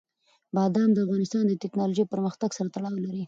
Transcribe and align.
بادام 0.55 0.89
د 0.93 0.97
افغانستان 1.05 1.43
د 1.47 1.53
تکنالوژۍ 1.63 2.03
پرمختګ 2.13 2.49
سره 2.57 2.71
تړاو 2.75 2.95
لري. 3.05 3.19